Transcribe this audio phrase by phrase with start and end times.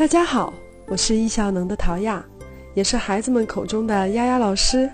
[0.00, 0.50] 大家好，
[0.86, 2.24] 我是易效能的陶亚，
[2.72, 4.90] 也是孩子们口中的丫丫老师。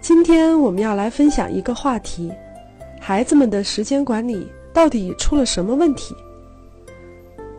[0.00, 2.30] 今天我们要来分享一个话题：
[3.00, 6.14] 孩子们的时间管理到底出了什么问题？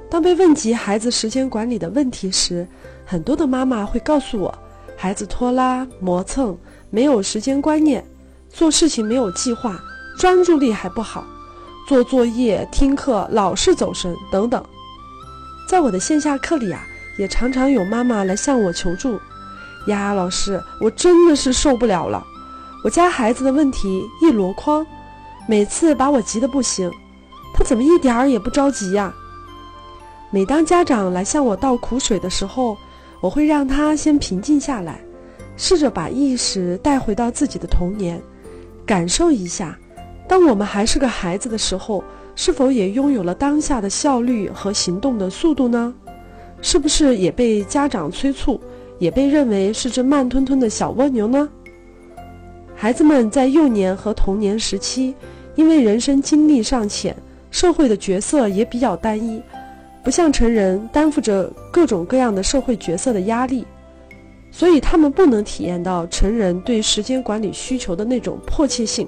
[0.09, 2.65] 当被问及孩子时间管理的问题时，
[3.05, 4.57] 很多的妈妈会告诉我，
[4.95, 6.57] 孩子拖拉、磨蹭，
[6.89, 8.01] 没有时间观念，
[8.47, 9.77] 做事情没有计划，
[10.17, 11.25] 专注力还不好，
[11.85, 14.63] 做作业、听课老是走神等等。
[15.71, 16.85] 在我的线下课里啊，
[17.15, 19.17] 也常常有妈妈来向我求助。
[19.87, 22.21] 丫丫老师，我真的是受不了了，
[22.83, 24.85] 我家孩子的问题一箩筐，
[25.47, 26.91] 每次把我急得不行。
[27.53, 29.13] 他怎么一点儿也不着急呀？
[30.29, 32.77] 每当家长来向我倒苦水的时候，
[33.21, 34.99] 我会让他先平静下来，
[35.55, 38.21] 试着把意识带回到自己的童年，
[38.85, 39.79] 感受一下，
[40.27, 42.03] 当我们还是个孩子的时候。
[42.43, 45.93] 是否也拥有了当下的效率和行动的速度呢？
[46.59, 48.59] 是不是也被家长催促，
[48.97, 51.47] 也被认为是只慢吞吞的小蜗牛呢？
[52.73, 55.13] 孩子们在幼年和童年时期，
[55.53, 57.15] 因为人生经历尚浅，
[57.51, 59.39] 社会的角色也比较单一，
[60.03, 63.63] 不像成人担负着各种各样的社会角色的压力，
[64.49, 69.07] 所以他们不能体验到成人对时间管理需求的那种迫切性。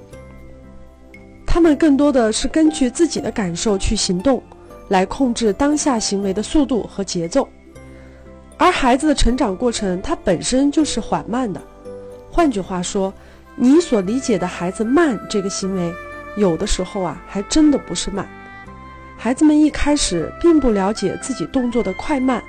[1.54, 4.42] 他们更多的是根据自己的感受去行动，
[4.88, 7.48] 来控制当下行为的速度和节奏。
[8.58, 11.62] 而孩子的成长过程，它本身就是缓慢的。
[12.28, 13.14] 换句话说，
[13.54, 15.94] 你所理解的孩子慢这个行为，
[16.36, 18.28] 有的时候啊，还真的不是慢。
[19.16, 22.42] 孩子们一开始并不了解自己动作的快慢，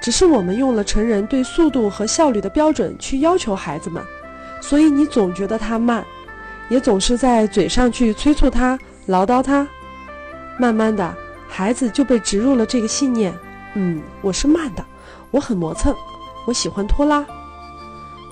[0.00, 4.00] 只是我们用了成人对速度和效率的标准去要求孩子们，
[4.60, 6.04] 所以你总觉得他慢。
[6.68, 9.66] 也总是在嘴上去催促他、唠叨他，
[10.58, 11.14] 慢慢的，
[11.48, 13.32] 孩子就被植入了这个信念：
[13.74, 14.84] 嗯，我是慢的，
[15.30, 15.94] 我很磨蹭，
[16.46, 17.24] 我喜欢拖拉。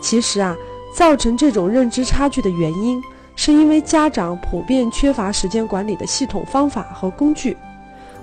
[0.00, 0.56] 其实啊，
[0.94, 3.00] 造成这种认知差距的原因，
[3.36, 7.56] 是因为家长普遍缺乏时间管理的系统方法和工具，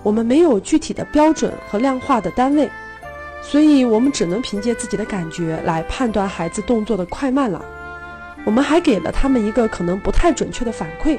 [0.03, 2.69] 我们没有具体的标准和量化的单位，
[3.41, 7.63] 所以我们只能凭借自己的感觉来判断孩子动作的快慢了。
[8.43, 11.17] 我们还给了他们一个可能不太准确的反馈。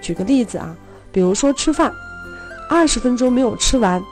[0.00, 0.74] 举个例子啊，
[1.10, 1.92] 比如说吃饭，
[2.68, 4.02] 二十分钟没有吃完，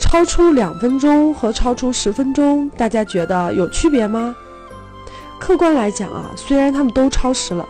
[0.00, 4.34] 超出两分钟和超出十分钟，大家觉得有区别吗？
[5.38, 7.66] 客观来讲啊，虽然他们都超时了，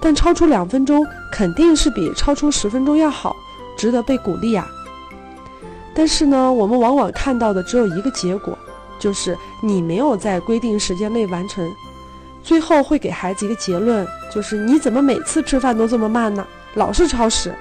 [0.00, 3.34] 但超出两分钟肯定是比超出十分钟要好，
[3.76, 4.68] 值得被鼓励啊。
[5.94, 8.58] 但是呢，我们往往看到的只有一个结果，
[8.98, 11.66] 就是你没有在规定时间内完成。
[12.46, 16.46] 最后会给孩子一个结论，就是你怎么每次吃饭都这么慢呢？
[16.74, 17.52] 老是超时。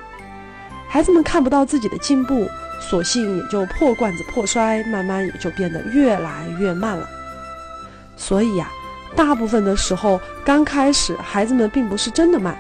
[0.88, 2.48] 孩子们看不到自己的进步，
[2.80, 7.10] 索性也就破罐子破摔，慢慢也就变得越来越慢了。
[8.16, 8.70] 所以呀，
[9.16, 12.56] 大部分的时候，刚开始孩子们并不是真的慢，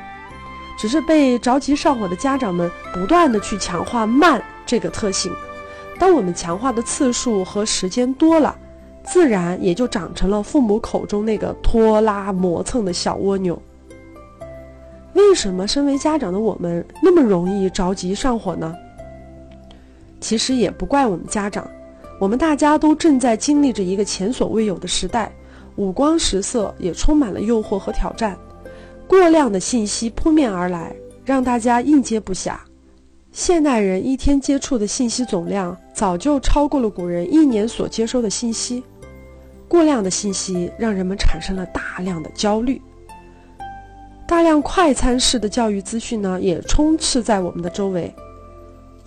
[0.79, 5.31] 只是被着急上火的家长们不断的去强化慢这个特性。
[5.99, 8.57] 当我们强化的次数和时间多了。
[9.07, 13.61] 自然也就长成了父母口中那个拖拉磨蹭的小蜗牛。
[15.13, 18.75] 为什么身为家长的我们那么容易着急上火呢？
[20.19, 21.65] 其实也不怪我们家长，
[22.19, 25.31] 我们大家都正在经历着一个前所未有的时代，
[25.75, 28.37] 五光十色，也充满了诱惑和挑战，
[29.07, 32.55] 过量的信息扑面而来，让大家应接不暇。
[33.31, 38.83] 现代人一天接触的信息总量，早就超过了古人一年所接收的信息。
[39.75, 42.81] 过量的信息让人们产生了大量的焦虑，
[44.25, 48.15] 大量快餐式的教育资讯呢，也充斥在我们的周围。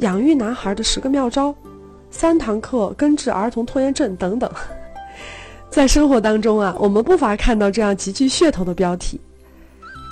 [0.00, 1.54] 养育男孩的十个妙招，
[2.10, 4.52] 三堂课根治儿童拖延症等等，
[5.72, 9.18] 在生活当中啊，我们不乏看到这样极具噱头的标题。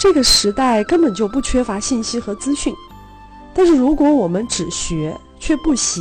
[0.00, 2.74] 这个时代根本就不缺乏信息和资讯，
[3.52, 6.00] 但是如果我们只学却不习。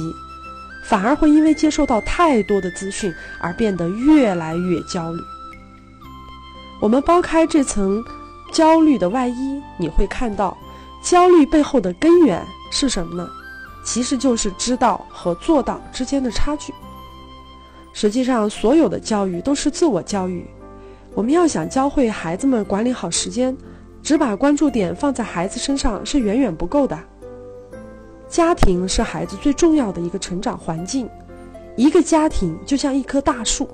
[0.87, 5.19] 反而会因为接受到太多的资讯而变得越来越焦虑。
[6.79, 8.03] 我们剥开这层
[8.53, 10.55] 焦虑的外衣，你会看到，
[11.01, 13.27] 焦虑背后的根源是什么呢？
[13.83, 16.73] 其实就是知道和做到之间的差距。
[17.93, 20.45] 实际上，所有的教育都是自我教育。
[21.13, 23.55] 我们要想教会孩子们管理好时间，
[24.03, 26.99] 只把关注点放在孩子身上是远远不够的。
[28.27, 31.09] 家庭是孩子最重要的一个成长环境，
[31.75, 33.69] 一个家庭就像一棵大树，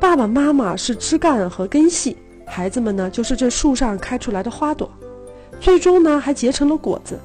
[0.00, 2.16] 爸爸妈妈是枝干和根系，
[2.46, 4.90] 孩子们呢就是这树上开出来的花朵，
[5.60, 7.18] 最终呢还结成了果子。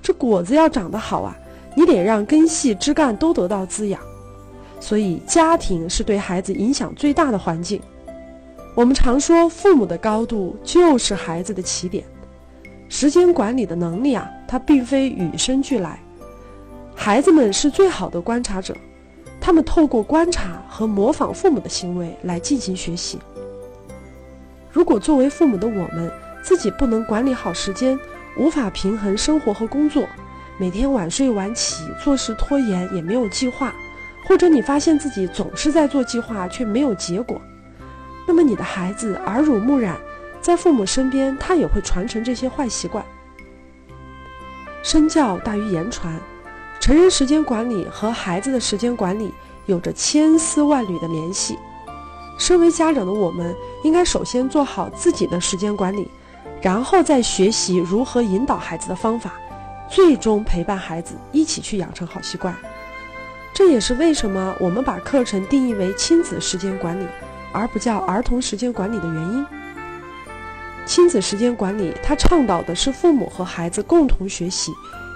[0.00, 1.36] 这果子要长得好啊，
[1.74, 4.00] 你得让根系、枝干都得到滋养。
[4.80, 7.80] 所以家庭是对孩子影响最大的环境。
[8.76, 12.04] 我们常说，父母的高度就是孩子的起点。
[12.88, 16.00] 时间管理的能力啊，它并非与生俱来，
[16.94, 18.74] 孩子们是最好的观察者，
[19.40, 23.18] 他们透过观察和模仿父母的行为来进行学习。
[24.72, 26.10] 如果作为父母的我们
[26.42, 27.98] 自己不能管理好时间，
[28.38, 30.06] 无法平衡生活和工作，
[30.58, 33.74] 每天晚睡晚起，做事拖延，也没有计划，
[34.26, 37.40] 或者你发现自己总是在做计划却没有结果，
[38.26, 39.96] 那么你的孩子耳濡目染。
[40.40, 43.04] 在父母身边，他也会传承这些坏习惯。
[44.82, 46.18] 身教大于言传，
[46.80, 49.32] 成人时间管理和孩子的时间管理
[49.66, 51.58] 有着千丝万缕的联系。
[52.38, 56.08] 身为家长的我们，应该首先做好自己的时间管理，
[56.62, 59.32] 然后再学习如何引导孩子的方法，
[59.90, 62.54] 最终陪伴孩子一起去养成好习惯。
[63.52, 67.04] 这也是为什么我们把课程定义为亲子时间管理，
[67.52, 69.46] 而不叫儿童时间管理的原因。
[70.88, 74.72] 亲子时间管理，它倡导的是父母和孩子共同学习，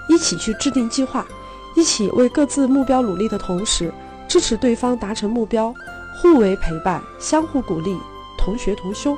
[0.06, 1.26] 一起去制定计划，
[1.74, 3.90] 一起为各自目标努力的同时，
[4.28, 5.74] 支持对方达成目标，
[6.20, 7.96] 互为陪伴，相互鼓励，
[8.36, 9.16] 同学同修。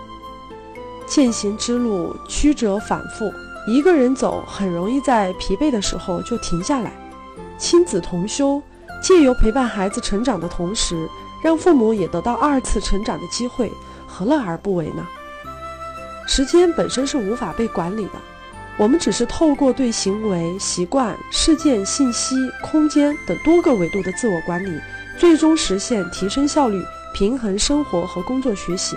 [1.06, 3.32] 践行之路曲折反复，
[3.66, 6.92] 一个人走很容易在疲惫的时候就停下来。
[7.58, 8.62] 亲子同修，
[9.02, 11.08] 借由陪伴孩子成长的同时，
[11.42, 13.72] 让父母也得到二次成长的机会，
[14.06, 15.04] 何乐而不为呢？
[16.26, 18.12] 时间本身是无法被管理的，
[18.76, 24.80] 我们只是透过对行为、习惯、事件、信息、空间等多个维度的自我管理，
[25.18, 26.82] 最终实现提升效率、
[27.12, 28.96] 平衡生活和工作学习，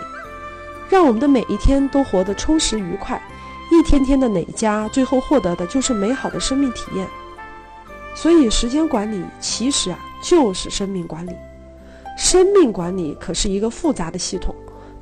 [0.90, 3.22] 让我们的每一天都活得充实愉快，
[3.72, 7.08] 一天天的累加，最后获得的就是美好的生命体验。
[8.16, 11.32] 所以，时间管理其实啊，就是生命管理。
[12.18, 14.56] 生命管理可是一个复杂的系统。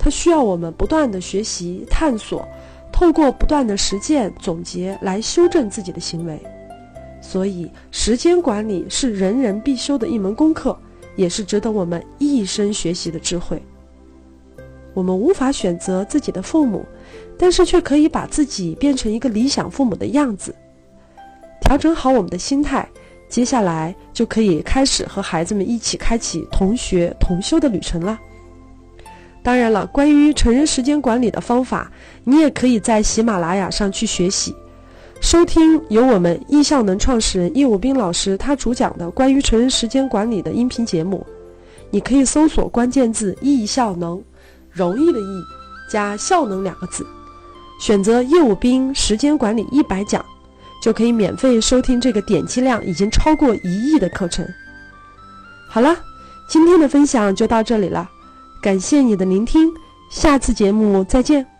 [0.05, 2.47] 它需要我们不断的学习、探索，
[2.91, 6.39] 透过不断的实践、总结来修正自己的行为。
[7.19, 10.77] 所以，时间管理是人人必修的一门功课，
[11.15, 13.59] 也是值得我们一生学习的智慧。
[14.93, 16.85] 我们无法选择自己的父母，
[17.35, 20.53] 但是却可以把自己变成一个理想父母的样子。
[21.61, 22.87] 调整好我们的心态，
[23.27, 28.19] 接下来就可以开始和孩子们一起开启同学同修的旅程了。
[29.45, 31.91] 当然了，关于成人时间管理的方法，
[32.23, 34.55] 你也可以在喜马拉雅上去学习，
[35.21, 41.23] 收听由我们易效能创始人叶武斌老师他主讲的关于成人时间管理的音频节目。
[41.91, 44.19] 你可以搜索关键字“易效能”，
[44.73, 45.43] 容易的易
[45.87, 47.05] 加效能两个字，
[47.79, 50.25] 选择叶武斌时间管理一百讲，
[50.81, 54.43] 就可以免费收听这个点击量已经超过一亿的课程。
[55.69, 55.95] 好了，
[56.49, 58.09] 今天的分享就到这里了。
[58.65, 59.71] 感谢你的聆听，
[60.09, 61.54] 下次节目再见。